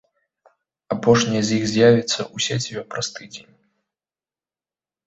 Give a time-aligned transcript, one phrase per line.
[0.95, 3.55] Апошняя з іх з'явіцца ў сеціве праз тыдзень.